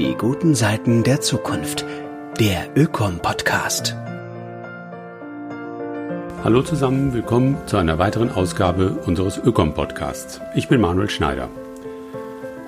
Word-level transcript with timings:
Die 0.00 0.14
guten 0.14 0.54
Seiten 0.54 1.02
der 1.02 1.20
Zukunft. 1.20 1.84
Der 2.38 2.74
Ökom-Podcast. 2.74 3.94
Hallo 6.42 6.62
zusammen, 6.62 7.12
willkommen 7.12 7.58
zu 7.66 7.76
einer 7.76 7.98
weiteren 7.98 8.30
Ausgabe 8.30 8.92
unseres 9.04 9.36
Ökom-Podcasts. 9.36 10.40
Ich 10.56 10.68
bin 10.68 10.80
Manuel 10.80 11.10
Schneider. 11.10 11.50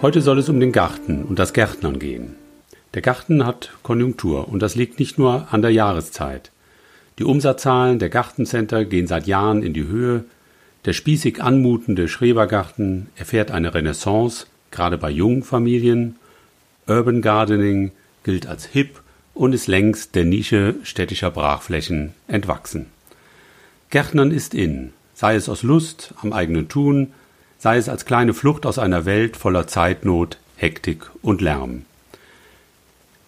Heute 0.03 0.21
soll 0.21 0.41
es 0.41 0.51
um 0.51 0.61
den 0.61 0.73
Garten 0.73 1.25
und 1.25 1.39
das 1.39 1.55
Gärtnern 1.55 1.99
gehen. 1.99 2.37
Der 2.93 3.01
Garten 3.01 3.47
hat 3.47 3.71
Konjunktur 3.83 4.49
und 4.49 4.61
das 4.61 4.75
liegt 4.75 4.99
nicht 4.99 5.19
nur 5.19 5.49
an 5.51 5.63
der 5.63 5.71
Jahreszeit. 5.71 6.51
Die 7.19 7.25
Umsatzzahlen 7.25 7.99
der 7.99 8.11
Gartencenter 8.11 8.85
gehen 8.85 9.07
seit 9.07 9.27
Jahren 9.27 9.63
in 9.63 9.73
die 9.73 9.87
Höhe. 9.87 10.25
Der 10.85 10.93
spießig 10.93 11.43
anmutende 11.43 12.09
Schrebergarten 12.09 13.09
erfährt 13.17 13.51
eine 13.51 13.73
Renaissance, 13.73 14.49
gerade 14.71 14.99
bei 14.99 15.09
jungen 15.09 15.43
Familien. 15.43 16.17
Urban 16.87 17.23
Gardening 17.23 17.93
gilt 18.25 18.47
als 18.47 18.65
hip 18.67 19.01
und 19.35 19.53
ist 19.53 19.67
längst 19.67 20.15
der 20.15 20.25
Nische 20.25 20.75
städtischer 20.83 21.31
Brachflächen 21.31 22.15
entwachsen. 22.29 22.87
Gärtnern 23.91 24.31
ist 24.31 24.55
in, 24.55 24.93
sei 25.15 25.35
es 25.35 25.49
aus 25.49 25.63
Lust 25.63 26.15
am 26.23 26.33
eigenen 26.33 26.69
Tun, 26.69 27.13
sei 27.59 27.77
es 27.77 27.89
als 27.89 28.05
kleine 28.05 28.35
Flucht 28.35 28.67
aus 28.67 28.79
einer 28.79 29.05
Welt 29.05 29.37
voller 29.37 29.67
Zeitnot, 29.67 30.39
Hektik 30.57 31.11
und 31.23 31.41
Lärm. 31.41 31.85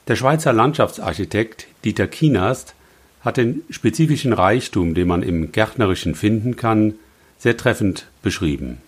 Der 0.09 0.17
Schweizer 0.17 0.53
Landschaftsarchitekt 0.53 1.67
Dieter 1.85 2.07
Kienast 2.07 2.75
hat 3.21 3.37
den 3.37 3.63
spezifischen 3.71 4.33
Reichtum, 4.33 4.95
den 4.95 5.09
man 5.09 5.23
im 5.23 5.53
Gärtnerischen 5.53 6.15
finden 6.15 6.57
kann, 6.57 6.95
sehr 7.39 7.57
treffend 7.57 8.07
beschrieben. 8.23 8.79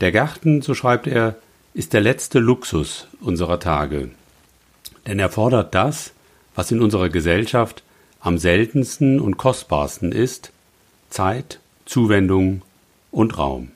Der 0.00 0.12
Garten, 0.12 0.62
so 0.62 0.74
schreibt 0.74 1.06
er, 1.06 1.36
ist 1.74 1.92
der 1.92 2.00
letzte 2.00 2.38
Luxus 2.38 3.06
unserer 3.20 3.60
Tage. 3.60 4.10
Denn 5.06 5.18
er 5.18 5.28
fordert 5.28 5.74
das, 5.74 6.12
was 6.54 6.70
in 6.70 6.80
unserer 6.80 7.08
Gesellschaft 7.08 7.82
am 8.20 8.38
seltensten 8.38 9.20
und 9.20 9.36
kostbarsten 9.36 10.12
ist, 10.12 10.52
Zeit, 11.10 11.60
Zuwendung 11.86 12.62
und 13.10 13.38
Raum. 13.38 13.70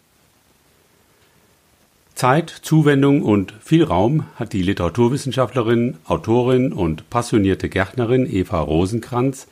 Zeit, 2.15 2.51
Zuwendung 2.51 3.23
und 3.23 3.55
viel 3.63 3.85
Raum 3.85 4.27
hat 4.37 4.53
die 4.53 4.63
Literaturwissenschaftlerin, 4.63 5.97
Autorin 6.05 6.73
und 6.73 7.09
passionierte 7.11 7.69
Gärtnerin 7.69 8.27
Eva 8.31 8.61
Rosenkranz 8.61 9.47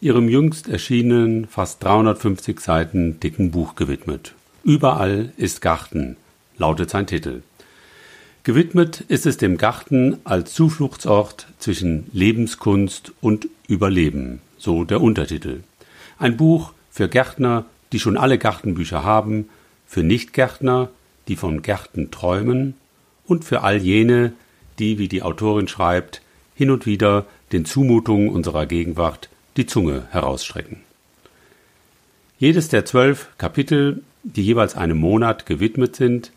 ihrem 0.00 0.28
jüngst 0.28 0.68
erschienenen, 0.68 1.46
fast 1.46 1.82
350 1.82 2.60
Seiten 2.60 3.20
dicken 3.20 3.50
Buch 3.50 3.74
gewidmet. 3.74 4.34
Überall 4.62 5.32
ist 5.38 5.62
Garten, 5.62 6.16
lautet 6.58 6.90
sein 6.90 7.06
Titel. 7.06 7.42
Gewidmet 8.44 9.00
ist 9.08 9.24
es 9.24 9.38
dem 9.38 9.56
Garten 9.56 10.18
als 10.24 10.52
Zufluchtsort 10.52 11.46
zwischen 11.58 12.10
Lebenskunst 12.12 13.12
und 13.22 13.48
Überleben, 13.68 14.42
so 14.58 14.84
der 14.84 15.00
Untertitel. 15.00 15.62
Ein 16.18 16.36
Buch 16.36 16.74
für 16.90 17.08
Gärtner, 17.08 17.64
die 17.92 17.98
schon 17.98 18.18
alle 18.18 18.36
Gartenbücher 18.36 19.02
haben, 19.02 19.48
für 19.86 20.02
Nichtgärtner, 20.02 20.90
die 21.26 21.36
von 21.36 21.62
Gärten 21.62 22.10
träumen, 22.10 22.74
und 23.24 23.46
für 23.46 23.62
all 23.62 23.78
jene, 23.78 24.34
die, 24.78 24.98
wie 24.98 25.08
die 25.08 25.22
Autorin 25.22 25.66
schreibt, 25.66 26.20
hin 26.54 26.70
und 26.70 26.84
wieder 26.84 27.24
den 27.50 27.64
Zumutungen 27.64 28.28
unserer 28.28 28.66
Gegenwart 28.66 29.30
die 29.56 29.64
Zunge 29.64 30.02
herausstrecken. 30.10 30.80
Jedes 32.38 32.68
der 32.68 32.84
zwölf 32.84 33.28
Kapitel, 33.38 34.02
die 34.22 34.42
jeweils 34.42 34.76
einem 34.76 34.98
Monat 34.98 35.46
gewidmet 35.46 35.96
sind, 35.96 36.30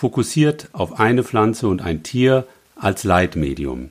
fokussiert 0.00 0.70
auf 0.72 0.98
eine 0.98 1.22
Pflanze 1.22 1.68
und 1.68 1.82
ein 1.82 2.02
Tier 2.02 2.46
als 2.74 3.04
Leitmedium. 3.04 3.90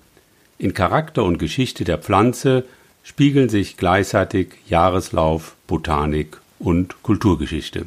In 0.58 0.74
Charakter 0.74 1.24
und 1.24 1.38
Geschichte 1.38 1.84
der 1.84 2.00
Pflanze 2.00 2.64
spiegeln 3.04 3.48
sich 3.48 3.78
gleichzeitig 3.78 4.56
Jahreslauf, 4.68 5.56
Botanik 5.68 6.38
und 6.58 7.04
Kulturgeschichte. 7.04 7.86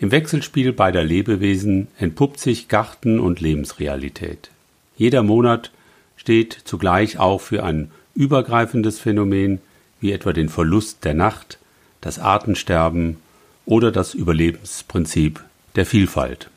Im 0.00 0.10
Wechselspiel 0.10 0.72
beider 0.72 1.04
Lebewesen 1.04 1.86
entpuppt 1.96 2.40
sich 2.40 2.66
Garten 2.66 3.20
und 3.20 3.40
Lebensrealität. 3.40 4.50
Jeder 4.96 5.22
Monat 5.22 5.70
steht 6.16 6.58
zugleich 6.64 7.20
auch 7.20 7.40
für 7.40 7.62
ein 7.62 7.92
übergreifendes 8.16 8.98
Phänomen 8.98 9.60
wie 10.00 10.10
etwa 10.10 10.32
den 10.32 10.48
Verlust 10.48 11.04
der 11.04 11.14
Nacht, 11.14 11.58
das 12.00 12.18
Artensterben 12.18 13.18
oder 13.64 13.92
das 13.92 14.12
Überlebensprinzip 14.12 15.44
der 15.76 15.86
Vielfalt. 15.86 16.50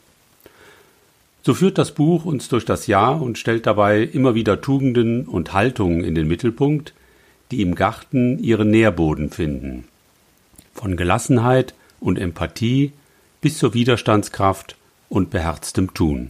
So 1.50 1.56
führt 1.56 1.80
das 1.80 1.94
Buch 1.94 2.26
uns 2.26 2.48
durch 2.48 2.64
das 2.64 2.86
Jahr 2.86 3.20
und 3.20 3.40
stellt 3.40 3.66
dabei 3.66 4.04
immer 4.04 4.36
wieder 4.36 4.62
Tugenden 4.62 5.26
und 5.26 5.52
Haltungen 5.52 6.04
in 6.04 6.14
den 6.14 6.28
Mittelpunkt, 6.28 6.94
die 7.50 7.64
im 7.64 7.74
Garten 7.74 8.38
ihren 8.38 8.70
Nährboden 8.70 9.32
finden. 9.32 9.86
Von 10.76 10.96
Gelassenheit 10.96 11.74
und 12.00 12.20
Empathie 12.20 12.92
bis 13.42 13.58
zur 13.58 13.74
Widerstandskraft 13.74 14.76
und 15.10 15.32
beherztem 15.32 15.92
Tun. 15.96 16.30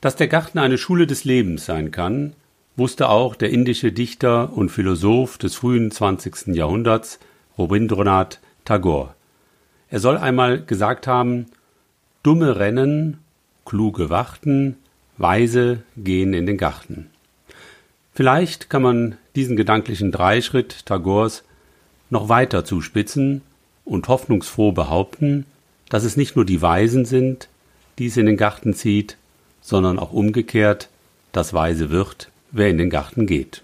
Dass 0.00 0.16
der 0.16 0.28
Garten 0.28 0.58
eine 0.58 0.78
Schule 0.78 1.06
des 1.06 1.24
Lebens 1.24 1.66
sein 1.66 1.90
kann, 1.90 2.32
wusste 2.76 3.10
auch 3.10 3.34
der 3.34 3.50
indische 3.50 3.92
Dichter 3.92 4.54
und 4.54 4.70
Philosoph 4.70 5.36
des 5.36 5.54
frühen 5.54 5.90
20. 5.90 6.46
Jahrhunderts 6.56 7.18
Robindranath 7.58 8.40
Tagore. 8.64 9.14
Er 9.90 10.00
soll 10.00 10.16
einmal 10.16 10.62
gesagt 10.62 11.06
haben, 11.06 11.44
dumme 12.22 12.56
rennen 12.56 13.18
kluge 13.64 14.10
warten, 14.10 14.76
weise 15.16 15.82
gehen 15.96 16.34
in 16.34 16.46
den 16.46 16.58
Garten. 16.58 17.10
Vielleicht 18.12 18.70
kann 18.70 18.82
man 18.82 19.18
diesen 19.34 19.56
gedanklichen 19.56 20.12
Dreischritt 20.12 20.86
Tagors 20.86 21.42
noch 22.10 22.28
weiter 22.28 22.64
zuspitzen 22.64 23.42
und 23.84 24.08
hoffnungsfroh 24.08 24.72
behaupten, 24.72 25.46
dass 25.88 26.04
es 26.04 26.16
nicht 26.16 26.36
nur 26.36 26.44
die 26.44 26.62
Weisen 26.62 27.04
sind, 27.04 27.48
die 27.98 28.06
es 28.06 28.16
in 28.16 28.26
den 28.26 28.36
Garten 28.36 28.74
zieht, 28.74 29.16
sondern 29.60 29.98
auch 29.98 30.12
umgekehrt, 30.12 30.88
das 31.32 31.54
weise 31.54 31.90
wird, 31.90 32.30
wer 32.52 32.68
in 32.68 32.78
den 32.78 32.90
Garten 32.90 33.26
geht. 33.26 33.62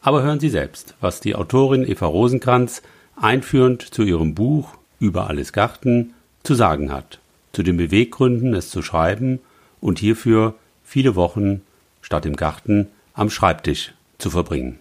Aber 0.00 0.22
hören 0.22 0.40
Sie 0.40 0.48
selbst, 0.48 0.94
was 1.00 1.20
die 1.20 1.34
Autorin 1.34 1.88
Eva 1.88 2.06
Rosenkranz 2.06 2.82
einführend 3.16 3.82
zu 3.82 4.02
ihrem 4.02 4.34
Buch 4.34 4.74
Über 4.98 5.28
alles 5.28 5.52
Garten 5.52 6.14
zu 6.42 6.54
sagen 6.54 6.92
hat 6.92 7.21
zu 7.52 7.62
den 7.62 7.76
Beweggründen, 7.76 8.54
es 8.54 8.70
zu 8.70 8.82
schreiben 8.82 9.40
und 9.80 9.98
hierfür 9.98 10.54
viele 10.82 11.16
Wochen 11.16 11.62
statt 12.00 12.26
im 12.26 12.36
Garten 12.36 12.88
am 13.14 13.30
Schreibtisch 13.30 13.94
zu 14.18 14.30
verbringen. 14.30 14.78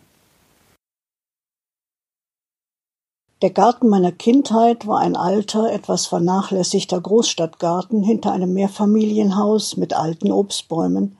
Der 3.42 3.50
Garten 3.50 3.90
meiner 3.90 4.12
Kindheit 4.12 4.86
war 4.86 5.00
ein 5.00 5.16
alter, 5.16 5.74
etwas 5.74 6.06
vernachlässigter 6.06 7.02
Großstadtgarten 7.02 8.04
hinter 8.04 8.32
einem 8.32 8.54
Mehrfamilienhaus 8.54 9.78
mit 9.78 9.94
alten 9.94 10.32
Obstbäumen, 10.32 11.18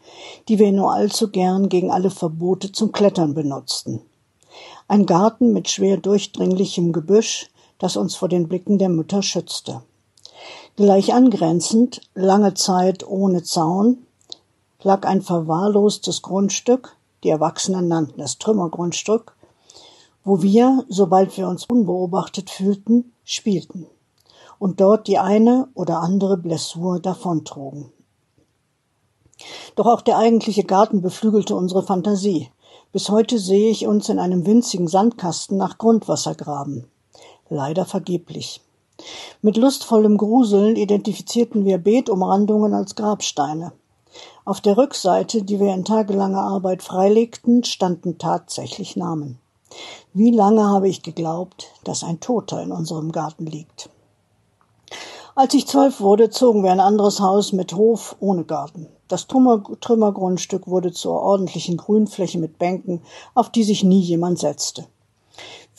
die 0.48 0.60
wir 0.60 0.72
nur 0.72 0.94
allzu 0.94 1.32
gern 1.32 1.68
gegen 1.68 1.90
alle 1.90 2.12
Verbote 2.12 2.72
zum 2.72 2.92
Klettern 2.92 3.34
benutzten. 3.34 4.02
Ein 4.88 5.08
Garten 5.08 5.52
mit 5.52 5.68
schwer 5.70 5.98
durchdringlichem 5.98 6.92
Gebüsch, 6.92 7.50
das 7.80 7.98
uns 7.98 8.14
vor 8.14 8.30
den 8.30 8.48
Blicken 8.48 8.78
der 8.78 8.90
Mütter 8.90 9.24
schützte. 9.24 9.82
Gleich 10.76 11.14
angrenzend, 11.14 12.02
lange 12.16 12.54
Zeit 12.54 13.06
ohne 13.08 13.44
Zaun, 13.44 14.06
lag 14.82 15.06
ein 15.06 15.22
verwahrlostes 15.22 16.22
Grundstück, 16.22 16.96
die 17.24 17.30
Erwachsenen 17.30 17.88
nannten 17.88 18.22
es 18.22 18.38
Trümmergrundstück, 18.38 19.36
wo 20.24 20.42
wir, 20.42 20.86
sobald 20.88 21.36
wir 21.38 21.48
uns 21.48 21.66
unbeobachtet 21.66 22.50
fühlten, 22.50 23.12
spielten 23.24 23.88
und 24.60 24.80
dort 24.80 25.08
die 25.08 25.18
eine 25.18 25.68
oder 25.74 26.00
andere 26.00 26.38
Blessur 26.38 27.00
davontrugen. 27.00 27.92
Doch 29.76 29.88
auch 29.88 30.02
der 30.02 30.18
eigentliche 30.18 30.64
Garten 30.64 31.02
beflügelte 31.02 31.56
unsere 31.56 31.84
Fantasie. 31.84 32.50
Bis 32.92 33.10
heute 33.10 33.40
sehe 33.40 33.72
ich 33.72 33.88
uns 33.88 34.10
in 34.10 34.20
einem 34.20 34.46
winzigen 34.46 34.88
Sandkasten 34.88 35.58
nach 35.58 35.78
Grundwasser 35.78 36.36
graben. 36.36 36.88
Leider 37.50 37.86
vergeblich. 37.86 38.62
Mit 39.42 39.58
lustvollem 39.58 40.18
Gruseln 40.18 40.76
identifizierten 40.76 41.66
wir 41.66 41.78
Beetumrandungen 41.78 42.74
als 42.74 42.96
Grabsteine. 42.96 43.72
Auf 44.46 44.62
der 44.62 44.78
Rückseite, 44.78 45.44
die 45.44 45.60
wir 45.60 45.74
in 45.74 45.86
tagelanger 45.86 46.42
Arbeit 46.42 46.84
freilegten, 46.84 47.64
standen 47.64 48.18
tatsächlich 48.18 48.96
Namen. 48.96 49.40
Wie 50.14 50.32
lange 50.32 50.68
habe 50.68 50.90
ich 50.90 51.04
geglaubt, 51.04 51.68
dass 51.84 52.04
ein 52.04 52.20
Toter 52.20 52.62
in 52.62 52.72
unserem 52.72 53.12
Garten 53.12 53.46
liegt? 53.46 53.90
Als 55.34 55.54
ich 55.54 55.66
zwölf 55.66 56.02
wurde, 56.02 56.30
zogen 56.30 56.64
wir 56.64 56.72
ein 56.72 56.82
anderes 56.82 57.22
Haus 57.22 57.54
mit 57.54 57.74
Hof 57.74 58.18
ohne 58.20 58.44
Garten. 58.44 58.88
Das 59.08 59.28
Trümmergrundstück 59.28 60.68
wurde 60.68 60.92
zur 60.92 61.22
ordentlichen 61.22 61.78
Grünfläche 61.78 62.38
mit 62.38 62.60
Bänken, 62.60 63.02
auf 63.34 63.50
die 63.50 63.64
sich 63.64 63.84
nie 63.84 64.02
jemand 64.02 64.40
setzte. 64.40 64.88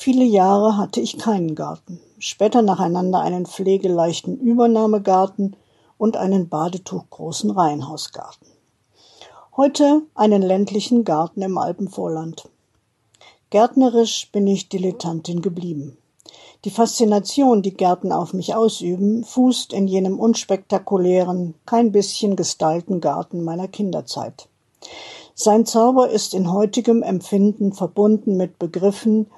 Viele 0.05 0.25
Jahre 0.25 0.79
hatte 0.79 1.01
ich 1.01 1.17
keinen 1.17 1.55
Garten 1.55 2.01
später 2.19 2.61
nacheinander 2.61 3.21
einen 3.21 3.47
pflegeleichten 3.47 4.37
Übernahmegarten 4.37 5.55
und 5.97 6.17
einen 6.17 6.49
badetuchgroßen 6.49 7.53
Reihenhausgarten. 7.53 8.49
Heute 9.57 10.03
einen 10.17 10.43
ländlichen 10.43 11.05
Garten 11.05 11.41
im 11.43 11.57
Alpenvorland. 11.57 12.49
Gärtnerisch 13.51 14.29
bin 14.33 14.49
ich 14.49 14.69
Dilettantin 14.69 15.41
geblieben. 15.41 15.97
Die 16.65 16.71
Faszination, 16.71 17.63
die 17.63 17.75
Gärten 17.75 18.11
auf 18.11 18.33
mich 18.33 18.57
ausüben, 18.57 19.23
fußt 19.23 19.73
in 19.73 19.87
jenem 19.87 20.19
unspektakulären, 20.19 21.55
kein 21.65 21.93
bisschen 21.93 22.35
gestylten 22.35 23.01
Garten 23.01 23.45
meiner 23.45 23.69
Kinderzeit. 23.69 24.49
Sein 25.37 25.65
Zauber 25.65 26.11
ist 26.11 26.35
in 26.35 26.53
heutigem 26.53 27.05
Empfinden 27.05 27.73
verbunden 27.73 28.37
mit 28.37 28.59
Begriffen 28.59 29.29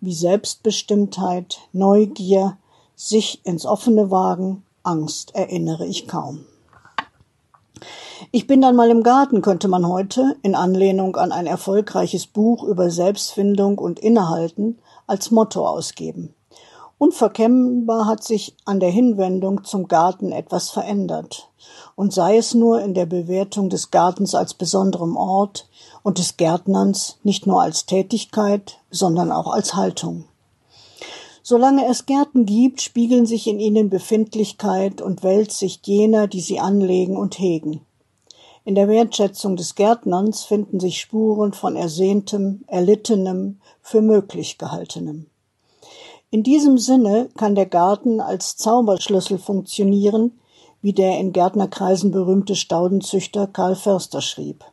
wie 0.00 0.14
Selbstbestimmtheit, 0.14 1.58
Neugier, 1.72 2.56
sich 2.96 3.44
ins 3.44 3.66
offene 3.66 4.10
wagen, 4.10 4.64
Angst 4.82 5.34
erinnere 5.34 5.86
ich 5.86 6.06
kaum. 6.06 6.44
Ich 8.30 8.46
bin 8.46 8.60
dann 8.60 8.76
mal 8.76 8.90
im 8.90 9.02
Garten, 9.02 9.42
könnte 9.42 9.68
man 9.68 9.88
heute, 9.88 10.36
in 10.42 10.54
Anlehnung 10.54 11.16
an 11.16 11.32
ein 11.32 11.46
erfolgreiches 11.46 12.26
Buch 12.26 12.62
über 12.62 12.90
Selbstfindung 12.90 13.78
und 13.78 13.98
Innehalten, 13.98 14.78
als 15.06 15.30
Motto 15.30 15.66
ausgeben. 15.66 16.34
Unverkennbar 16.98 18.06
hat 18.06 18.22
sich 18.22 18.54
an 18.64 18.78
der 18.78 18.90
Hinwendung 18.90 19.64
zum 19.64 19.88
Garten 19.88 20.30
etwas 20.30 20.70
verändert, 20.70 21.50
und 21.96 22.12
sei 22.12 22.36
es 22.36 22.54
nur 22.54 22.80
in 22.80 22.94
der 22.94 23.06
Bewertung 23.06 23.68
des 23.68 23.90
Gartens 23.90 24.34
als 24.34 24.54
besonderem 24.54 25.16
Ort 25.16 25.68
und 26.04 26.18
des 26.18 26.36
Gärtnerns 26.36 27.18
nicht 27.24 27.46
nur 27.46 27.60
als 27.60 27.86
Tätigkeit, 27.86 28.78
sondern 28.90 29.32
auch 29.32 29.52
als 29.52 29.74
Haltung. 29.74 30.24
Solange 31.42 31.86
es 31.88 32.06
Gärten 32.06 32.46
gibt, 32.46 32.80
spiegeln 32.80 33.26
sich 33.26 33.48
in 33.48 33.60
ihnen 33.60 33.90
Befindlichkeit 33.90 35.02
und 35.02 35.22
Weltsicht 35.22 35.86
jener, 35.86 36.26
die 36.28 36.40
sie 36.40 36.60
anlegen 36.60 37.16
und 37.16 37.38
hegen. 37.38 37.80
In 38.64 38.74
der 38.76 38.88
Wertschätzung 38.88 39.56
des 39.56 39.74
Gärtnerns 39.74 40.44
finden 40.44 40.80
sich 40.80 41.00
Spuren 41.00 41.52
von 41.52 41.76
Ersehntem, 41.76 42.64
Erlittenem, 42.66 43.60
für 43.82 44.00
möglich 44.00 44.56
gehaltenem. 44.56 45.26
In 46.34 46.42
diesem 46.42 46.78
Sinne 46.78 47.28
kann 47.36 47.54
der 47.54 47.66
Garten 47.66 48.20
als 48.20 48.56
Zauberschlüssel 48.56 49.38
funktionieren, 49.38 50.32
wie 50.82 50.92
der 50.92 51.20
in 51.20 51.32
Gärtnerkreisen 51.32 52.10
berühmte 52.10 52.56
Staudenzüchter 52.56 53.46
Karl 53.46 53.76
Förster 53.76 54.20
schrieb. 54.20 54.64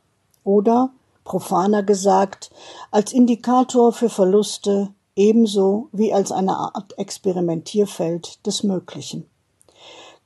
Oder, 0.44 0.90
profaner 1.24 1.84
gesagt, 1.84 2.50
als 2.90 3.14
Indikator 3.14 3.94
für 3.94 4.10
Verluste, 4.10 4.90
ebenso 5.16 5.90
wie 5.92 6.12
als 6.12 6.32
eine 6.32 6.58
Art 6.58 6.98
Experimentierfeld 6.98 8.44
des 8.48 8.64
Möglichen. 8.64 9.30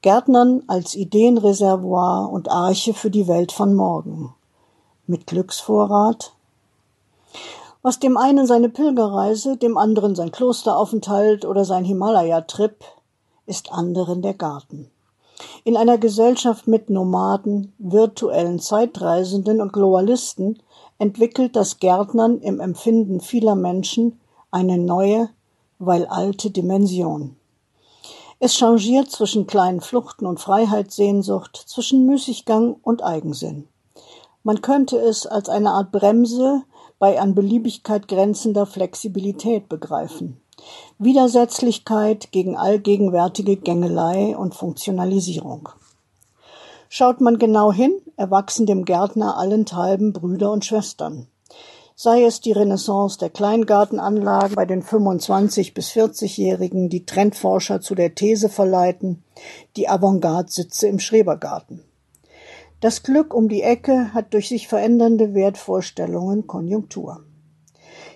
Gärtnern 0.02 0.64
als 0.68 0.96
Ideenreservoir 0.96 2.32
und 2.32 2.50
Arche 2.50 2.94
für 2.94 3.12
die 3.12 3.28
Welt 3.28 3.52
von 3.52 3.76
morgen. 3.76 4.34
Mit 5.06 5.28
Glücksvorrat, 5.28 6.32
was 7.86 8.00
dem 8.00 8.18
einen 8.18 8.48
seine 8.48 8.70
Pilgerreise, 8.70 9.58
dem 9.58 9.78
anderen 9.78 10.16
sein 10.16 10.32
Klosteraufenthalt 10.32 11.46
oder 11.46 11.66
sein 11.66 11.86
Himalaya-Trip, 11.86 12.84
ist 13.46 13.72
anderen 13.72 14.24
der 14.24 14.34
Garten. 14.34 14.90
In 15.66 15.78
einer 15.78 16.00
Gesellschaft 16.00 16.66
mit 16.66 16.90
Nomaden, 16.90 17.74
virtuellen 17.78 18.58
Zeitreisenden 18.58 19.62
und 19.62 19.72
Globalisten 19.72 20.64
entwickelt 20.98 21.56
das 21.56 21.78
Gärtnern 21.78 22.40
im 22.40 22.60
Empfinden 22.60 23.22
vieler 23.22 23.54
Menschen 23.54 24.20
eine 24.50 24.80
neue, 24.80 25.30
weil 25.78 26.08
alte 26.08 26.50
Dimension. 26.50 27.36
Es 28.40 28.56
changiert 28.56 29.12
zwischen 29.12 29.46
kleinen 29.46 29.82
Fluchten 29.82 30.26
und 30.26 30.40
Freiheitssehnsucht, 30.40 31.56
zwischen 31.68 32.08
Müßiggang 32.08 32.78
und 32.82 33.04
Eigensinn. 33.04 33.68
Man 34.42 34.64
könnte 34.64 34.98
es 34.98 35.28
als 35.28 35.50
eine 35.50 35.70
Art 35.70 35.92
Bremse 35.92 36.64
bei 37.00 37.20
an 37.20 37.36
Beliebigkeit 37.36 38.08
grenzender 38.08 38.66
Flexibilität 38.66 39.70
begreifen. 39.70 40.42
Widersetzlichkeit 40.98 42.32
gegen 42.32 42.56
allgegenwärtige 42.56 43.58
Gängelei 43.58 44.36
und 44.38 44.56
Funktionalisierung. 44.56 45.70
Schaut 46.90 47.20
man 47.20 47.40
genau 47.40 47.74
hin, 47.74 47.94
erwachsen 48.16 48.66
dem 48.66 48.86
Gärtner 48.86 49.38
allenthalben 49.38 50.14
Brüder 50.14 50.52
und 50.52 50.64
Schwestern. 50.64 51.28
Sei 51.98 52.24
es 52.24 52.42
die 52.42 52.52
Renaissance 52.52 53.18
der 53.18 53.30
Kleingartenanlagen 53.30 54.56
bei 54.56 54.66
den 54.66 54.82
25 54.82 55.74
bis 55.74 55.92
40-Jährigen, 55.92 56.90
die 56.90 57.06
Trendforscher 57.06 57.80
zu 57.80 57.96
der 57.96 58.16
These 58.16 58.50
verleiten, 58.50 59.24
die 59.78 59.88
Avantgarde-Sitze 59.88 60.88
im 60.88 61.00
Schrebergarten. 61.00 61.84
Das 62.86 63.02
Glück 63.02 63.34
um 63.34 63.50
die 63.50 63.64
Ecke 63.64 64.14
hat 64.14 64.36
durch 64.36 64.48
sich 64.48 64.68
verändernde 64.68 65.34
Wertvorstellungen 65.34 66.46
Konjunktur. 66.46 67.22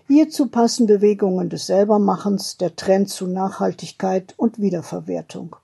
Hierzu 0.06 0.46
passen 0.46 0.86
Bewegungen 0.86 1.50
des 1.50 1.66
Selbermachens, 1.66 2.58
der 2.58 2.76
Trend 2.76 3.10
zu 3.10 3.26
Nachhaltigkeit 3.26 4.36
und 4.38 4.62
Wiederverwertung. 4.62 5.56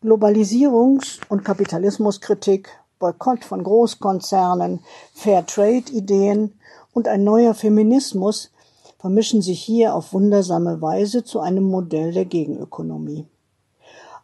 Globalisierungs- 0.00 1.18
und 1.28 1.44
Kapitalismuskritik, 1.44 2.68
Boykott 3.00 3.44
von 3.44 3.64
Großkonzernen, 3.64 4.78
Fairtrade-Ideen 5.14 6.52
und 6.92 7.08
ein 7.08 7.24
neuer 7.24 7.54
Feminismus 7.54 8.52
vermischen 9.00 9.42
sich 9.42 9.60
hier 9.60 9.92
auf 9.92 10.12
wundersame 10.12 10.80
Weise 10.80 11.24
zu 11.24 11.40
einem 11.40 11.64
Modell 11.64 12.12
der 12.12 12.26
Gegenökonomie. 12.26 13.26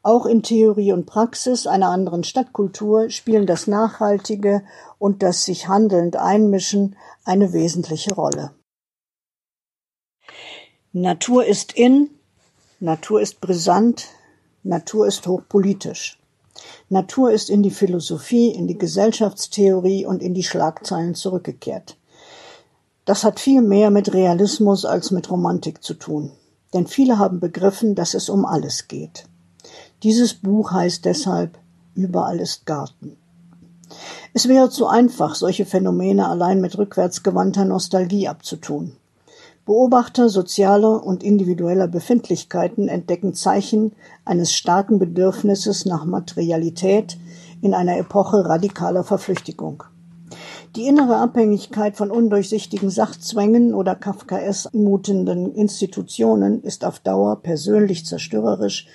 Auch 0.06 0.24
in 0.24 0.44
Theorie 0.44 0.92
und 0.92 1.06
Praxis 1.06 1.66
einer 1.66 1.90
anderen 1.90 2.22
Stadtkultur 2.22 3.10
spielen 3.10 3.44
das 3.44 3.66
Nachhaltige 3.66 4.62
und 5.00 5.24
das 5.24 5.44
sich 5.44 5.66
handelnd 5.66 6.14
Einmischen 6.14 6.94
eine 7.24 7.52
wesentliche 7.52 8.14
Rolle. 8.14 8.52
Natur 10.92 11.44
ist 11.44 11.72
in, 11.72 12.10
Natur 12.78 13.20
ist 13.20 13.40
brisant, 13.40 14.06
Natur 14.62 15.08
ist 15.08 15.26
hochpolitisch. 15.26 16.20
Natur 16.88 17.32
ist 17.32 17.50
in 17.50 17.64
die 17.64 17.72
Philosophie, 17.72 18.52
in 18.52 18.68
die 18.68 18.78
Gesellschaftstheorie 18.78 20.06
und 20.06 20.22
in 20.22 20.34
die 20.34 20.44
Schlagzeilen 20.44 21.16
zurückgekehrt. 21.16 21.96
Das 23.06 23.24
hat 23.24 23.40
viel 23.40 23.60
mehr 23.60 23.90
mit 23.90 24.14
Realismus 24.14 24.84
als 24.84 25.10
mit 25.10 25.28
Romantik 25.32 25.82
zu 25.82 25.94
tun. 25.94 26.30
Denn 26.74 26.86
viele 26.86 27.18
haben 27.18 27.40
begriffen, 27.40 27.96
dass 27.96 28.14
es 28.14 28.28
um 28.28 28.44
alles 28.44 28.86
geht. 28.86 29.26
Dieses 30.02 30.34
Buch 30.34 30.72
heißt 30.72 31.04
deshalb 31.04 31.58
Überall 31.94 32.40
ist 32.40 32.66
Garten. 32.66 33.16
Es 34.34 34.48
wäre 34.48 34.68
zu 34.68 34.86
einfach, 34.86 35.34
solche 35.34 35.64
Phänomene 35.64 36.28
allein 36.28 36.60
mit 36.60 36.76
rückwärtsgewandter 36.76 37.64
Nostalgie 37.64 38.28
abzutun. 38.28 38.92
Beobachter 39.64 40.28
sozialer 40.28 41.02
und 41.02 41.22
individueller 41.22 41.88
Befindlichkeiten 41.88 42.88
entdecken 42.88 43.32
Zeichen 43.32 43.92
eines 44.26 44.52
starken 44.52 44.98
Bedürfnisses 44.98 45.86
nach 45.86 46.04
Materialität 46.04 47.16
in 47.62 47.72
einer 47.72 47.96
Epoche 47.96 48.44
radikaler 48.44 49.02
Verflüchtigung. 49.02 49.84
Die 50.76 50.86
innere 50.86 51.16
Abhängigkeit 51.16 51.96
von 51.96 52.10
undurchsichtigen 52.10 52.90
Sachzwängen 52.90 53.72
oder 53.72 53.94
Kafkaes 53.94 54.68
mutenden 54.74 55.54
Institutionen 55.54 56.62
ist 56.62 56.84
auf 56.84 56.98
Dauer 56.98 57.42
persönlich 57.42 58.04
zerstörerisch 58.04 58.86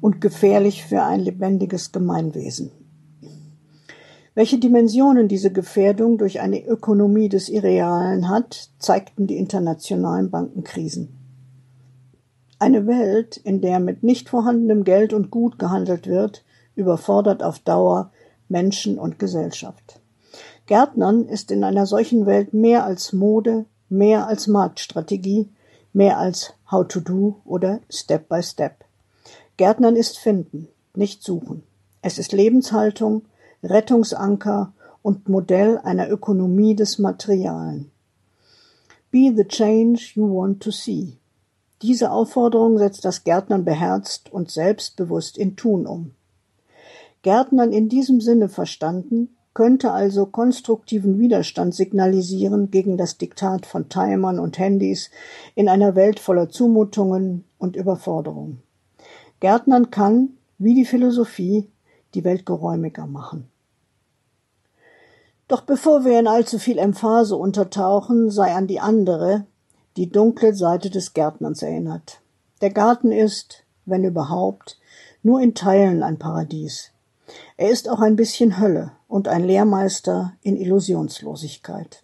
und 0.00 0.20
gefährlich 0.20 0.84
für 0.84 1.02
ein 1.02 1.20
lebendiges 1.20 1.92
Gemeinwesen. 1.92 2.70
Welche 4.34 4.58
Dimensionen 4.58 5.28
diese 5.28 5.52
Gefährdung 5.52 6.16
durch 6.16 6.40
eine 6.40 6.64
Ökonomie 6.64 7.28
des 7.28 7.48
Irrealen 7.48 8.28
hat, 8.28 8.70
zeigten 8.78 9.26
die 9.26 9.36
internationalen 9.36 10.30
Bankenkrisen. 10.30 11.16
Eine 12.58 12.86
Welt, 12.86 13.36
in 13.36 13.60
der 13.60 13.80
mit 13.80 14.02
nicht 14.02 14.28
vorhandenem 14.28 14.84
Geld 14.84 15.12
und 15.12 15.30
Gut 15.30 15.58
gehandelt 15.58 16.06
wird, 16.06 16.44
überfordert 16.74 17.42
auf 17.42 17.58
Dauer 17.58 18.12
Menschen 18.48 18.98
und 18.98 19.18
Gesellschaft. 19.18 20.00
Gärtnern 20.66 21.24
ist 21.24 21.50
in 21.50 21.64
einer 21.64 21.86
solchen 21.86 22.26
Welt 22.26 22.54
mehr 22.54 22.84
als 22.84 23.12
Mode, 23.12 23.64
mehr 23.88 24.28
als 24.28 24.46
Marktstrategie, 24.46 25.48
mehr 25.92 26.18
als 26.18 26.54
How 26.70 26.86
to 26.86 27.00
Do 27.00 27.40
oder 27.44 27.80
Step 27.90 28.28
by 28.28 28.42
Step. 28.42 28.84
Gärtnern 29.60 29.94
ist 29.94 30.16
finden, 30.16 30.68
nicht 30.94 31.22
suchen. 31.22 31.64
Es 32.00 32.16
ist 32.16 32.32
Lebenshaltung, 32.32 33.26
Rettungsanker 33.62 34.72
und 35.02 35.28
Modell 35.28 35.76
einer 35.76 36.08
Ökonomie 36.08 36.74
des 36.74 36.98
Materialen. 36.98 37.90
Be 39.10 39.34
the 39.36 39.44
change 39.44 40.12
you 40.14 40.34
want 40.34 40.62
to 40.62 40.70
see. 40.70 41.18
Diese 41.82 42.10
Aufforderung 42.10 42.78
setzt 42.78 43.04
das 43.04 43.22
Gärtnern 43.22 43.66
beherzt 43.66 44.32
und 44.32 44.50
selbstbewusst 44.50 45.36
in 45.36 45.56
Tun 45.56 45.86
um. 45.86 46.12
Gärtnern 47.20 47.70
in 47.70 47.90
diesem 47.90 48.22
Sinne 48.22 48.48
verstanden, 48.48 49.36
könnte 49.52 49.92
also 49.92 50.24
konstruktiven 50.24 51.18
Widerstand 51.18 51.74
signalisieren 51.74 52.70
gegen 52.70 52.96
das 52.96 53.18
Diktat 53.18 53.66
von 53.66 53.90
Timern 53.90 54.38
und 54.38 54.58
Handys 54.58 55.10
in 55.54 55.68
einer 55.68 55.94
Welt 55.96 56.18
voller 56.18 56.48
Zumutungen 56.48 57.44
und 57.58 57.76
Überforderung. 57.76 58.62
Gärtnern 59.40 59.90
kann, 59.90 60.30
wie 60.58 60.74
die 60.74 60.84
Philosophie, 60.84 61.68
die 62.14 62.24
Welt 62.24 62.46
geräumiger 62.46 63.06
machen. 63.06 63.48
Doch 65.48 65.62
bevor 65.62 66.04
wir 66.04 66.18
in 66.18 66.28
allzu 66.28 66.58
viel 66.58 66.78
Emphase 66.78 67.34
untertauchen, 67.34 68.30
sei 68.30 68.54
an 68.54 68.66
die 68.66 68.78
andere, 68.78 69.46
die 69.96 70.10
dunkle 70.10 70.54
Seite 70.54 70.90
des 70.90 71.12
Gärtnerns 71.12 71.62
erinnert. 71.62 72.20
Der 72.60 72.70
Garten 72.70 73.10
ist, 73.10 73.64
wenn 73.84 74.04
überhaupt, 74.04 74.78
nur 75.22 75.40
in 75.40 75.54
Teilen 75.54 76.02
ein 76.02 76.18
Paradies. 76.18 76.90
Er 77.56 77.70
ist 77.70 77.88
auch 77.88 78.00
ein 78.00 78.16
bisschen 78.16 78.60
Hölle 78.60 78.92
und 79.08 79.28
ein 79.28 79.44
Lehrmeister 79.44 80.34
in 80.42 80.56
Illusionslosigkeit. 80.56 82.02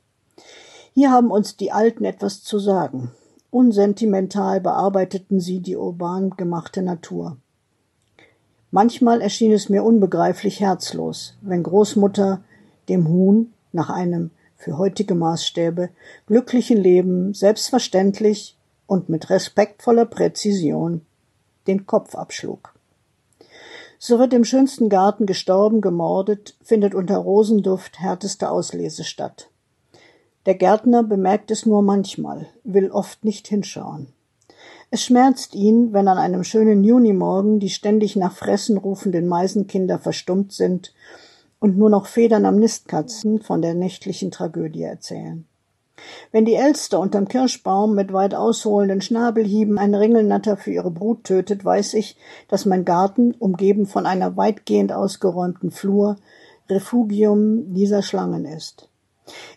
Hier 0.95 1.11
haben 1.11 1.31
uns 1.31 1.57
die 1.57 1.73
Alten 1.73 2.05
etwas 2.05 2.43
zu 2.43 2.59
sagen. 2.59 3.13
Unsentimental 3.57 4.61
bearbeiteten 4.61 5.41
sie 5.41 5.61
die 5.61 5.77
urban 5.77 6.29
gemachte 6.37 6.83
Natur. 6.83 7.39
Manchmal 8.71 9.23
erschien 9.23 9.51
es 9.51 9.71
mir 9.71 9.83
unbegreiflich 9.83 10.61
herzlos, 10.61 11.39
wenn 11.41 11.63
Großmutter 11.63 12.43
dem 12.91 13.09
Huhn 13.09 13.55
nach 13.73 13.89
einem 13.89 14.31
für 14.59 14.77
heutige 14.77 15.15
Maßstäbe 15.15 15.89
glücklichen 16.27 16.77
Leben 16.77 17.33
selbstverständlich 17.33 18.59
und 18.87 19.09
mit 19.09 19.31
respektvoller 19.31 20.05
Präzision 20.05 21.01
den 21.67 21.87
Kopf 21.87 22.15
abschlug. 22.15 22.75
So 23.99 24.19
wird 24.19 24.35
im 24.35 24.45
schönsten 24.45 24.91
Garten 24.91 25.25
gestorben, 25.25 25.81
gemordet, 25.81 26.59
findet 26.63 26.95
unter 26.95 27.17
Rosenduft 27.17 28.01
härteste 28.01 28.51
Auslese 28.51 29.03
statt. 29.03 29.49
Der 30.47 30.55
Gärtner 30.55 31.03
bemerkt 31.03 31.51
es 31.51 31.67
nur 31.67 31.83
manchmal, 31.83 32.47
will 32.63 32.91
oft 32.93 33.25
nicht 33.25 33.49
hinschauen. 33.49 34.07
Es 34.93 35.03
schmerzt 35.03 35.57
ihn, 35.57 35.93
wenn 35.93 36.07
an 36.07 36.19
einem 36.19 36.45
schönen 36.45 36.85
Junimorgen 36.85 37.59
die 37.59 37.71
ständig 37.71 38.15
nach 38.15 38.33
Fressen 38.33 38.79
rufenden 38.79 39.27
Meisenkinder 39.27 39.99
verstummt 39.99 40.53
sind 40.53 40.95
und 41.59 41.77
nur 41.77 41.91
noch 41.91 42.07
Federn 42.07 42.47
am 42.47 42.57
Nistkatzen 42.57 43.41
von 43.41 43.61
der 43.61 43.75
nächtlichen 43.75 44.31
Tragödie 44.31 44.85
erzählen. 44.85 45.45
Wenn 46.31 46.45
die 46.45 46.55
Elster 46.55 47.01
unterm 47.01 47.27
Kirschbaum 47.27 47.97
mit 47.97 48.13
weit 48.13 48.35
ausholenden 48.35 49.01
Schnabelhieben 49.01 49.79
ein 49.79 49.95
Ringelnatter 49.95 50.57
für 50.57 50.71
ihre 50.71 50.93
Brut 50.93 51.25
tötet, 51.25 51.65
weiß 51.65 51.95
ich, 51.95 52.17
dass 52.47 52.67
mein 52.67 52.85
Garten, 52.85 53.33
umgeben 53.33 53.87
von 53.87 54.07
einer 54.07 54.37
weitgehend 54.37 54.93
ausgeräumten 54.93 55.73
Flur, 55.73 56.17
Refugium 56.69 57.75
dieser 57.75 58.03
Schlangen 58.03 58.45
ist. 58.45 58.89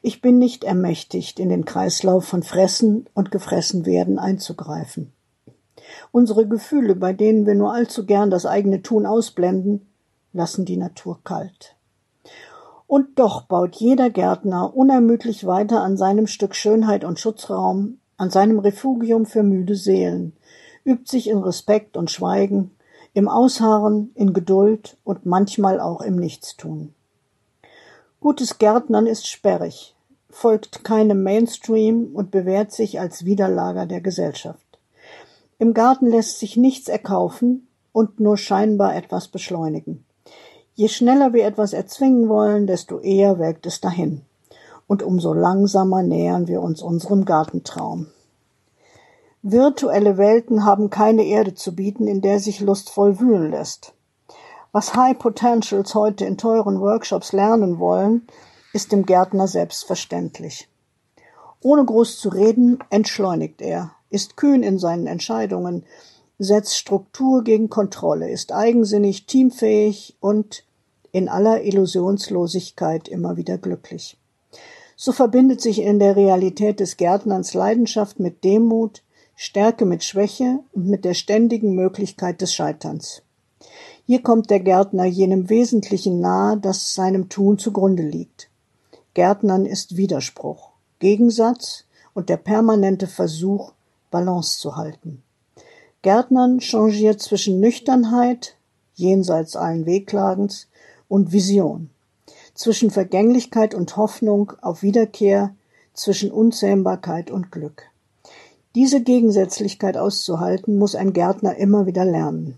Ich 0.02 0.22
bin 0.22 0.40
nicht 0.40 0.64
ermächtigt, 0.64 1.40
in 1.40 1.50
den 1.50 1.66
Kreislauf 1.66 2.26
von 2.26 2.44
Fressen 2.44 3.08
und 3.14 3.32
Gefressenwerden 3.32 4.18
einzugreifen. 4.18 5.14
Unsere 6.12 6.48
Gefühle, 6.48 6.96
bei 6.96 7.14
denen 7.14 7.46
wir 7.46 7.56
nur 7.56 7.74
allzu 7.74 8.06
gern 8.06 8.30
das 8.30 8.46
eigene 8.46 8.82
Tun 8.82 9.06
ausblenden, 9.06 9.88
lassen 10.34 10.66
die 10.66 10.78
Natur 10.78 11.20
kalt. 11.24 11.76
Und 12.88 13.20
doch 13.20 13.44
baut 13.44 13.76
jeder 13.76 14.10
Gärtner 14.10 14.76
unermüdlich 14.76 15.46
weiter 15.46 15.82
an 15.82 15.98
seinem 15.98 16.26
Stück 16.26 16.56
Schönheit 16.56 17.04
und 17.04 17.20
Schutzraum, 17.20 18.00
an 18.18 18.32
seinem 18.32 18.60
Refugium 18.60 19.26
für 19.26 19.44
müde 19.44 19.76
Seelen, 19.76 20.34
übt 20.84 21.10
sich 21.10 21.30
in 21.30 21.38
Respekt 21.38 21.98
und 21.98 22.10
Schweigen, 22.10 22.72
im 23.14 23.28
Ausharren, 23.28 24.12
in 24.16 24.34
Geduld 24.34 24.98
und 25.04 25.26
manchmal 25.26 25.80
auch 25.80 26.02
im 26.02 26.16
Nichtstun. 26.16 26.94
Gutes 28.22 28.58
Gärtnern 28.58 29.08
ist 29.08 29.28
sperrig, 29.28 29.96
folgt 30.30 30.84
keinem 30.84 31.24
Mainstream 31.24 32.10
und 32.14 32.32
bewährt 32.32 32.74
sich 32.74 33.00
als 33.00 33.24
Widerlager 33.24 33.86
der 33.86 34.02
Gesellschaft. 34.02 34.78
Im 35.58 35.74
Garten 35.74 36.08
lässt 36.08 36.38
sich 36.38 36.58
nichts 36.58 36.90
erkaufen 36.90 37.70
und 37.94 38.20
nur 38.20 38.36
scheinbar 38.36 38.94
etwas 38.94 39.30
beschleunigen. 39.30 40.04
Je 40.76 40.90
schneller 40.90 41.32
wir 41.32 41.46
etwas 41.46 41.72
erzwingen 41.72 42.28
wollen, 42.28 42.68
desto 42.68 43.00
eher 43.00 43.40
welkt 43.40 43.66
es 43.66 43.80
dahin. 43.80 44.22
Und 44.86 45.02
umso 45.02 45.34
langsamer 45.34 46.04
nähern 46.04 46.50
wir 46.50 46.62
uns 46.62 46.82
unserem 46.82 47.24
Gartentraum. 47.24 48.08
Virtuelle 49.44 50.18
Welten 50.18 50.66
haben 50.66 50.90
keine 50.90 51.24
Erde 51.24 51.54
zu 51.54 51.74
bieten, 51.74 52.06
in 52.06 52.20
der 52.20 52.42
sich 52.42 52.60
lustvoll 52.60 53.22
wühlen 53.22 53.52
lässt. 53.52 53.94
Was 54.72 54.94
High 54.94 55.18
Potentials 55.18 55.96
heute 55.96 56.26
in 56.26 56.38
teuren 56.38 56.80
Workshops 56.80 57.32
lernen 57.34 57.80
wollen, 57.80 58.28
ist 58.72 58.92
dem 58.92 59.04
Gärtner 59.04 59.48
selbstverständlich. 59.48 60.70
Ohne 61.60 61.84
groß 61.84 62.20
zu 62.20 62.30
reden, 62.30 62.78
entschleunigt 62.92 63.64
er, 63.64 63.94
ist 64.12 64.38
kühn 64.38 64.62
in 64.62 64.78
seinen 64.78 65.08
Entscheidungen, 65.08 65.86
setzt 66.38 66.78
Struktur 66.78 67.44
gegen 67.44 67.72
Kontrolle, 67.72 68.30
ist 68.30 68.54
eigensinnig, 68.54 69.26
teamfähig 69.26 70.16
und 70.20 70.64
in 71.12 71.30
aller 71.30 71.64
Illusionslosigkeit 71.64 73.08
immer 73.08 73.38
wieder 73.38 73.58
glücklich. 73.58 74.18
So 74.96 75.14
verbindet 75.14 75.62
sich 75.62 75.82
in 75.82 75.98
der 75.98 76.16
Realität 76.16 76.80
des 76.80 76.96
Gärtnerns 76.98 77.56
Leidenschaft 77.56 78.20
mit 78.20 78.44
Demut, 78.44 79.02
Stärke 79.36 79.86
mit 79.86 80.04
Schwäche 80.04 80.60
und 80.74 80.86
mit 80.86 81.06
der 81.06 81.16
ständigen 81.16 81.74
Möglichkeit 81.74 82.42
des 82.42 82.54
Scheiterns. 82.54 83.24
Hier 84.10 84.24
kommt 84.24 84.50
der 84.50 84.60
Gärtner 84.60 85.06
jenem 85.06 85.52
Wesentlichen 85.52 86.20
nahe, 86.20 86.58
das 86.58 86.96
seinem 86.96 87.30
Tun 87.30 87.60
zugrunde 87.60 88.02
liegt. 88.02 88.50
Gärtnern 89.14 89.68
ist 89.68 89.98
Widerspruch, 89.98 90.72
Gegensatz 90.98 91.84
und 92.16 92.28
der 92.28 92.38
permanente 92.38 93.06
Versuch, 93.06 93.72
Balance 94.10 94.58
zu 94.58 94.76
halten. 94.76 95.22
Gärtnern 96.02 96.60
changiert 96.60 97.22
zwischen 97.22 97.60
Nüchternheit, 97.60 98.56
jenseits 98.96 99.56
allen 99.56 99.86
Wehklagens, 99.86 100.70
und 101.08 101.32
Vision, 101.32 101.92
zwischen 102.56 102.90
Vergänglichkeit 102.90 103.76
und 103.76 103.96
Hoffnung 103.96 104.54
auf 104.64 104.82
Wiederkehr, 104.82 105.54
zwischen 105.94 106.32
Unzähmbarkeit 106.32 107.30
und 107.30 107.52
Glück. 107.52 107.84
Diese 108.74 109.04
Gegensätzlichkeit 109.04 109.98
auszuhalten, 109.98 110.80
muss 110.80 110.96
ein 110.96 111.14
Gärtner 111.14 111.58
immer 111.58 111.86
wieder 111.86 112.06
lernen. 112.06 112.58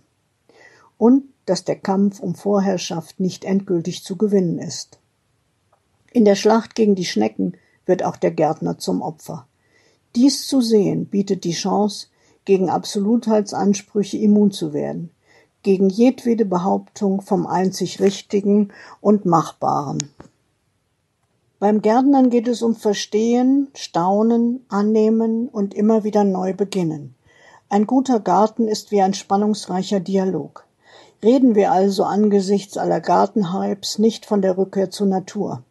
Und 0.97 1.25
dass 1.45 1.63
der 1.63 1.75
Kampf 1.75 2.19
um 2.19 2.35
Vorherrschaft 2.35 3.19
nicht 3.19 3.45
endgültig 3.45 4.03
zu 4.03 4.17
gewinnen 4.17 4.59
ist. 4.59 4.99
In 6.11 6.25
der 6.25 6.35
Schlacht 6.35 6.75
gegen 6.75 6.95
die 6.95 7.05
Schnecken 7.05 7.57
wird 7.85 8.03
auch 8.03 8.17
der 8.17 8.31
Gärtner 8.31 8.77
zum 8.77 9.01
Opfer. 9.01 9.47
Dies 10.15 10.45
zu 10.45 10.61
sehen 10.61 11.05
bietet 11.05 11.43
die 11.43 11.53
Chance, 11.53 12.07
gegen 12.45 12.69
Absolutheitsansprüche 12.69 14.17
immun 14.17 14.51
zu 14.51 14.73
werden, 14.73 15.11
gegen 15.63 15.89
jedwede 15.89 16.43
Behauptung 16.45 17.21
vom 17.21 17.45
einzig 17.45 17.99
Richtigen 17.99 18.69
und 18.99 19.25
Machbaren. 19.25 19.99
Beim 21.59 21.81
Gärtnern 21.81 22.31
geht 22.31 22.47
es 22.47 22.63
um 22.63 22.75
Verstehen, 22.75 23.67
Staunen, 23.75 24.65
Annehmen 24.67 25.47
und 25.47 25.75
immer 25.75 26.03
wieder 26.03 26.23
neu 26.23 26.53
beginnen. 26.53 27.13
Ein 27.69 27.85
guter 27.85 28.19
Garten 28.19 28.67
ist 28.67 28.91
wie 28.91 29.01
ein 29.01 29.13
spannungsreicher 29.13 29.99
Dialog. 29.99 30.65
Reden 31.23 31.53
wir 31.53 31.71
also 31.71 32.03
angesichts 32.03 32.77
aller 32.77 32.99
Gartenhypes 32.99 33.99
nicht 33.99 34.25
von 34.25 34.41
der 34.41 34.57
Rückkehr 34.57 34.89
zur 34.89 35.07
Natur. 35.07 35.63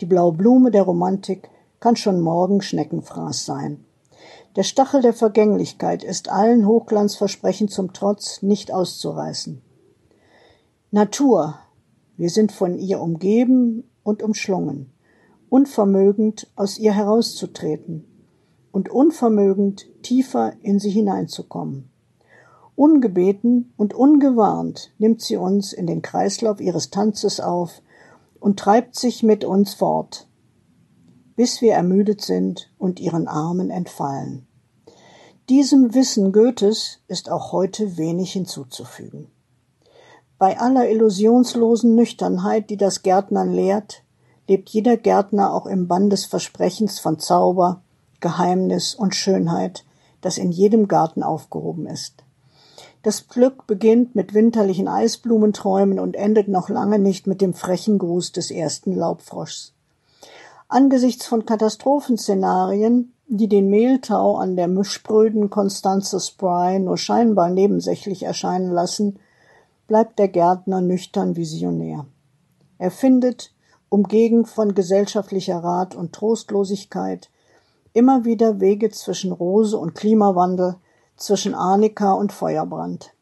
Die 0.00 0.06
blaue 0.06 0.32
Blume 0.32 0.70
der 0.70 0.84
Romantik 0.84 1.50
kann 1.78 1.96
schon 1.96 2.20
morgen 2.20 2.62
Schneckenfraß 2.62 3.44
sein. 3.44 3.84
Der 4.56 4.62
Stachel 4.62 5.02
der 5.02 5.12
Vergänglichkeit 5.12 6.04
ist 6.04 6.30
allen 6.30 6.66
Hochglanzversprechen 6.66 7.68
zum 7.68 7.92
Trotz 7.92 8.40
nicht 8.40 8.72
auszureißen. 8.72 9.60
Natur, 10.90 11.58
wir 12.16 12.30
sind 12.30 12.52
von 12.52 12.78
ihr 12.78 13.00
umgeben 13.00 13.84
und 14.04 14.22
umschlungen, 14.22 14.92
unvermögend 15.50 16.50
aus 16.56 16.78
ihr 16.78 16.94
herauszutreten 16.94 18.04
und 18.72 18.88
unvermögend 18.88 19.86
tiefer 20.02 20.54
in 20.62 20.78
sie 20.78 20.90
hineinzukommen. 20.90 21.90
Ungebeten 22.76 23.72
und 23.76 23.94
ungewarnt 23.94 24.92
nimmt 24.98 25.22
sie 25.22 25.36
uns 25.36 25.72
in 25.72 25.86
den 25.86 26.02
Kreislauf 26.02 26.60
ihres 26.60 26.90
Tanzes 26.90 27.40
auf 27.40 27.82
und 28.40 28.58
treibt 28.58 28.96
sich 28.96 29.22
mit 29.22 29.44
uns 29.44 29.74
fort, 29.74 30.26
bis 31.36 31.60
wir 31.62 31.74
ermüdet 31.74 32.20
sind 32.20 32.70
und 32.78 32.98
ihren 32.98 33.28
Armen 33.28 33.70
entfallen. 33.70 34.46
Diesem 35.48 35.94
Wissen 35.94 36.32
Goethes 36.32 37.00
ist 37.06 37.30
auch 37.30 37.52
heute 37.52 37.96
wenig 37.96 38.32
hinzuzufügen. 38.32 39.30
Bei 40.38 40.58
aller 40.58 40.90
illusionslosen 40.90 41.94
Nüchternheit, 41.94 42.70
die 42.70 42.76
das 42.76 43.02
Gärtnern 43.02 43.52
lehrt, 43.52 44.02
lebt 44.48 44.68
jeder 44.70 44.96
Gärtner 44.96 45.54
auch 45.54 45.66
im 45.66 45.86
Bann 45.86 46.10
des 46.10 46.24
Versprechens 46.24 46.98
von 46.98 47.18
Zauber, 47.18 47.82
Geheimnis 48.20 48.94
und 48.94 49.14
Schönheit, 49.14 49.84
das 50.20 50.38
in 50.38 50.50
jedem 50.50 50.88
Garten 50.88 51.22
aufgehoben 51.22 51.86
ist. 51.86 52.23
Das 53.04 53.28
Glück 53.28 53.66
beginnt 53.66 54.14
mit 54.14 54.32
winterlichen 54.32 54.88
Eisblumenträumen 54.88 56.00
und 56.00 56.16
endet 56.16 56.48
noch 56.48 56.70
lange 56.70 56.98
nicht 56.98 57.26
mit 57.26 57.42
dem 57.42 57.52
frechen 57.52 57.98
Gruß 57.98 58.32
des 58.32 58.50
ersten 58.50 58.96
Laubfroschs. 58.96 59.74
Angesichts 60.68 61.26
von 61.26 61.44
Katastrophenszenarien, 61.44 63.12
die 63.28 63.46
den 63.46 63.68
Mehltau 63.68 64.36
an 64.38 64.56
der 64.56 64.68
mischspröden 64.68 65.50
Constanze 65.50 66.18
Spry 66.18 66.78
nur 66.78 66.96
scheinbar 66.96 67.50
nebensächlich 67.50 68.22
erscheinen 68.22 68.72
lassen, 68.72 69.18
bleibt 69.86 70.18
der 70.18 70.28
Gärtner 70.28 70.80
nüchtern 70.80 71.36
visionär. 71.36 72.06
Er 72.78 72.90
findet, 72.90 73.52
umgeben 73.90 74.46
von 74.46 74.74
gesellschaftlicher 74.74 75.58
Rat 75.58 75.94
und 75.94 76.14
Trostlosigkeit, 76.14 77.28
immer 77.92 78.24
wieder 78.24 78.60
Wege 78.60 78.88
zwischen 78.88 79.30
Rose 79.30 79.76
und 79.76 79.94
Klimawandel, 79.94 80.76
zwischen 81.16 81.54
Arnika 81.54 82.12
und 82.12 82.32
Feuerbrand. 82.32 83.12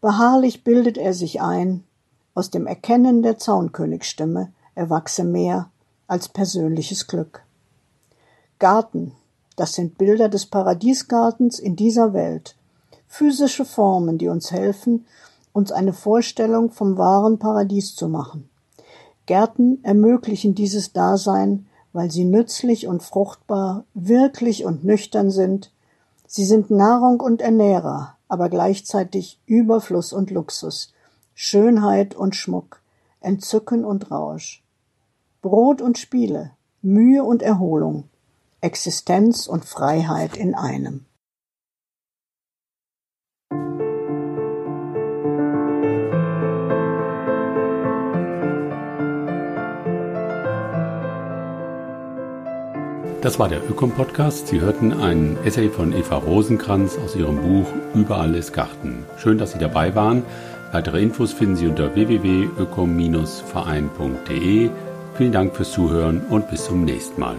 Beharrlich 0.00 0.64
bildet 0.64 0.96
er 0.96 1.12
sich 1.14 1.40
ein, 1.40 1.84
aus 2.34 2.50
dem 2.50 2.66
Erkennen 2.66 3.22
der 3.22 3.38
Zaunkönigsstimme 3.38 4.52
erwachse 4.74 5.24
mehr 5.24 5.70
als 6.06 6.28
persönliches 6.28 7.06
Glück. 7.06 7.42
Garten, 8.58 9.12
das 9.56 9.74
sind 9.74 9.98
Bilder 9.98 10.28
des 10.28 10.46
Paradiesgartens 10.46 11.58
in 11.58 11.74
dieser 11.74 12.12
Welt, 12.12 12.56
physische 13.08 13.64
Formen, 13.64 14.18
die 14.18 14.28
uns 14.28 14.52
helfen, 14.52 15.06
uns 15.52 15.72
eine 15.72 15.92
Vorstellung 15.92 16.70
vom 16.70 16.96
wahren 16.96 17.38
Paradies 17.38 17.96
zu 17.96 18.08
machen. 18.08 18.48
Gärten 19.26 19.82
ermöglichen 19.82 20.54
dieses 20.54 20.92
Dasein, 20.92 21.66
weil 21.92 22.10
sie 22.10 22.24
nützlich 22.24 22.86
und 22.86 23.02
fruchtbar, 23.02 23.84
wirklich 23.94 24.64
und 24.64 24.84
nüchtern 24.84 25.30
sind. 25.30 25.72
Sie 26.30 26.44
sind 26.44 26.70
Nahrung 26.70 27.20
und 27.20 27.40
Ernährer, 27.40 28.18
aber 28.28 28.50
gleichzeitig 28.50 29.40
Überfluss 29.46 30.12
und 30.12 30.30
Luxus, 30.30 30.92
Schönheit 31.34 32.14
und 32.14 32.36
Schmuck, 32.36 32.82
Entzücken 33.22 33.82
und 33.82 34.10
Rausch. 34.10 34.62
Brot 35.40 35.80
und 35.80 35.96
Spiele, 35.96 36.50
Mühe 36.82 37.24
und 37.24 37.40
Erholung, 37.40 38.10
Existenz 38.60 39.46
und 39.46 39.64
Freiheit 39.64 40.36
in 40.36 40.54
einem. 40.54 41.06
Das 53.28 53.38
war 53.38 53.50
der 53.50 53.60
Ökom-Podcast. 53.68 54.48
Sie 54.48 54.62
hörten 54.62 54.90
einen 54.90 55.36
Essay 55.44 55.68
von 55.68 55.92
Eva 55.92 56.16
Rosenkranz 56.16 56.96
aus 56.96 57.14
ihrem 57.14 57.42
Buch 57.42 57.66
Überall 57.94 58.34
ist 58.34 58.54
Garten. 58.54 59.04
Schön, 59.18 59.36
dass 59.36 59.52
Sie 59.52 59.58
dabei 59.58 59.94
waren. 59.94 60.22
Weitere 60.72 61.02
Infos 61.02 61.34
finden 61.34 61.56
Sie 61.56 61.66
unter 61.66 61.94
www.ökom-verein.de. 61.94 64.70
Vielen 65.18 65.32
Dank 65.32 65.54
fürs 65.54 65.72
Zuhören 65.72 66.22
und 66.30 66.48
bis 66.48 66.64
zum 66.64 66.86
nächsten 66.86 67.20
Mal. 67.20 67.36